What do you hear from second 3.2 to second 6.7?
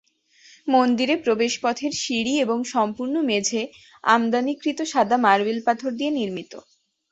মেঝে আমদানিকৃত সাদা মার্বেল পাথর দিয়ে নির্মিত।